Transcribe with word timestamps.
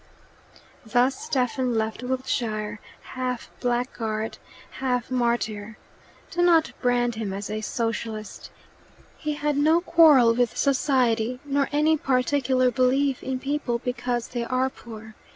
Thus 0.83 1.25
Stephen 1.25 1.75
left 1.77 2.01
Wiltshire, 2.01 2.79
half 3.13 3.51
blackguard, 3.59 4.39
half 4.79 5.11
martyr. 5.11 5.77
Do 6.31 6.41
not 6.41 6.71
brand 6.81 7.13
him 7.13 7.31
as 7.33 7.51
a 7.51 7.61
socialist. 7.61 8.49
He 9.19 9.35
had 9.35 9.57
no 9.57 9.79
quarrel 9.79 10.33
with 10.33 10.57
society, 10.57 11.39
nor 11.45 11.69
any 11.71 11.97
particular 11.97 12.71
belief 12.71 13.21
in 13.21 13.37
people 13.37 13.77
because 13.77 14.29
they 14.29 14.43
are 14.43 14.71
poor. 14.71 15.13